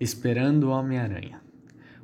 [0.00, 1.42] Esperando o Homem-Aranha.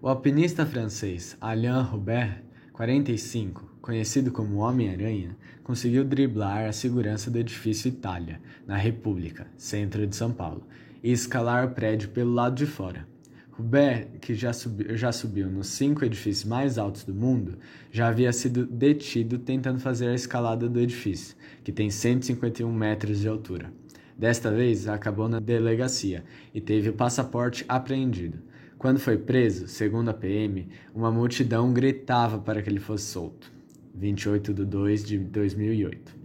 [0.03, 2.43] O alpinista francês Alain Robert,
[2.75, 5.35] 45, conhecido como Homem-Aranha,
[5.65, 10.67] conseguiu driblar a segurança do edifício Itália, na República, centro de São Paulo,
[11.03, 13.09] e escalar o prédio pelo lado de fora.
[13.53, 17.57] Robert, que já subiu, já subiu nos cinco edifícios mais altos do mundo,
[17.91, 21.35] já havia sido detido tentando fazer a escalada do edifício,
[21.65, 23.73] que tem 151 metros de altura.
[24.17, 26.25] Desta vez, acabou na delegacia
[26.55, 28.39] e teve o passaporte apreendido.
[28.79, 33.53] Quando foi preso, segundo a PM, uma multidão gritava para que ele fosse solto.
[33.95, 36.17] 28 de 2 de 2008.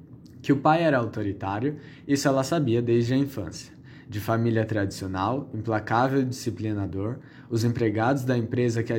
[0.41, 3.73] Que o pai era autoritário, isso ela sabia desde a infância.
[4.07, 7.19] De família tradicional, implacável e disciplinador,
[7.49, 8.93] os empregados da empresa que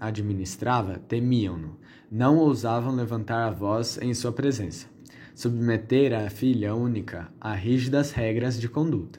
[0.00, 1.78] administrava temiam-no,
[2.10, 4.86] não ousavam levantar a voz em sua presença
[5.40, 9.18] submeter a filha única a rígidas regras de conduta,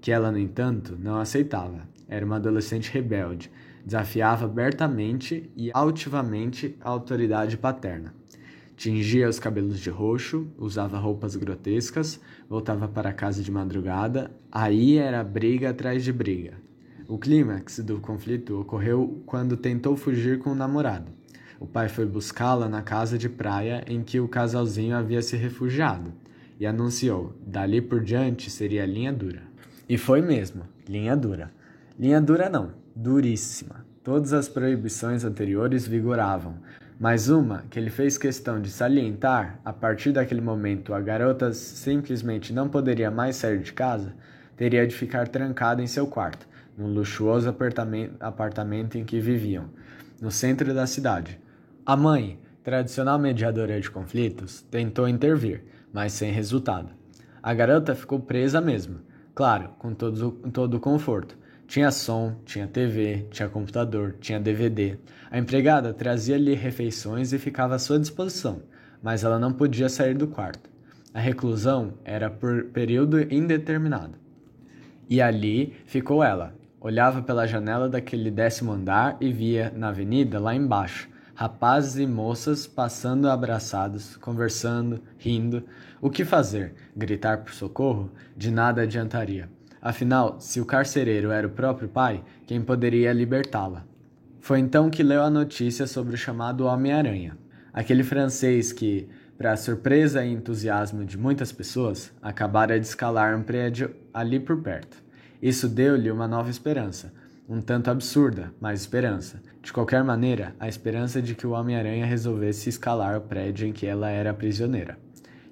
[0.00, 1.80] que ela, no entanto, não aceitava.
[2.06, 3.50] Era uma adolescente rebelde,
[3.84, 8.14] desafiava abertamente e altivamente a autoridade paterna.
[8.76, 15.24] Tingia os cabelos de roxo, usava roupas grotescas, voltava para casa de madrugada, aí era
[15.24, 16.54] briga atrás de briga.
[17.08, 21.17] O clímax do conflito ocorreu quando tentou fugir com o namorado.
[21.60, 26.12] O pai foi buscá-la na casa de praia em que o casalzinho havia se refugiado
[26.58, 29.42] e anunciou: dali por diante seria linha dura.
[29.88, 31.50] E foi mesmo, linha dura.
[31.98, 33.84] Linha dura não, duríssima.
[34.04, 36.54] Todas as proibições anteriores vigoravam,
[36.98, 42.52] mas uma que ele fez questão de salientar, a partir daquele momento a garota simplesmente
[42.52, 44.14] não poderia mais sair de casa,
[44.56, 47.52] teria de ficar trancada em seu quarto, no luxuoso
[48.20, 49.66] apartamento em que viviam,
[50.20, 51.38] no centro da cidade.
[51.88, 56.90] A mãe, tradicional mediadora de conflitos, tentou intervir, mas sem resultado.
[57.42, 58.98] A garota ficou presa mesmo,
[59.34, 61.34] claro, com todo, todo o conforto.
[61.66, 64.98] Tinha som, tinha TV, tinha computador, tinha DVD.
[65.30, 68.60] A empregada trazia-lhe refeições e ficava à sua disposição,
[69.02, 70.68] mas ela não podia sair do quarto.
[71.14, 74.12] A reclusão era por período indeterminado.
[75.08, 76.54] E ali ficou ela.
[76.82, 82.66] Olhava pela janela daquele décimo andar e via, na avenida, lá embaixo, rapazes e moças
[82.66, 85.62] passando abraçados, conversando, rindo.
[86.00, 86.74] O que fazer?
[86.96, 88.10] Gritar por socorro?
[88.36, 89.48] De nada adiantaria.
[89.80, 93.84] Afinal, se o carcereiro era o próprio pai, quem poderia libertá-la?
[94.40, 97.38] Foi então que leu a notícia sobre o chamado Homem-Aranha,
[97.72, 103.94] aquele francês que, para surpresa e entusiasmo de muitas pessoas, acabara de escalar um prédio
[104.12, 104.96] ali por perto.
[105.40, 107.12] Isso deu-lhe uma nova esperança,
[107.48, 109.40] um tanto absurda, mas esperança.
[109.62, 113.86] De qualquer maneira, a esperança de que o Homem-Aranha resolvesse escalar o prédio em que
[113.86, 114.98] ela era prisioneira.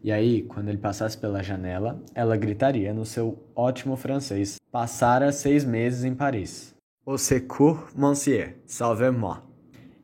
[0.04, 5.64] E aí, quando ele passasse pela janela, ela gritaria no seu ótimo francês: Passara seis
[5.64, 6.74] meses em Paris.
[7.06, 9.38] Au secours, monsieur, salvez-moi.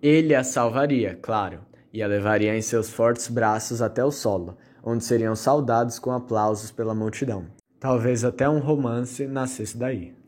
[0.00, 1.60] Ele a salvaria, claro,
[1.92, 6.70] e a levaria em seus fortes braços até o solo, onde seriam saudados com aplausos
[6.70, 7.46] pela multidão.
[7.78, 10.21] Talvez até um romance nascesse daí.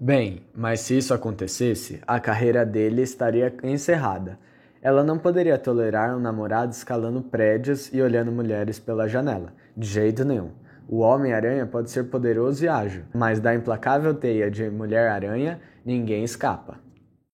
[0.00, 4.38] Bem, mas se isso acontecesse, a carreira dele estaria encerrada.
[4.80, 10.24] Ela não poderia tolerar um namorado escalando prédios e olhando mulheres pela janela, de jeito
[10.24, 10.52] nenhum.
[10.88, 16.78] O Homem-Aranha pode ser poderoso e ágil, mas da implacável teia de Mulher-Aranha ninguém escapa.